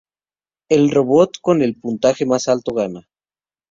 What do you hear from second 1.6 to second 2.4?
el puntaje